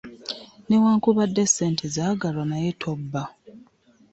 [0.67, 3.23] Newankubadde sente zagalwa, naye tobba.